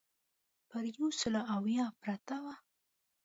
[0.69, 2.55] پر یو سل اویا پرته وه.